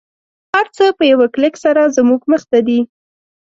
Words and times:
هر 0.53 0.65
څه 0.75 0.85
په 0.97 1.03
یوه 1.11 1.27
کلیک 1.33 1.55
سره 1.65 1.91
زموږ 1.97 2.21
مخته 2.31 2.59
دی 2.67 2.79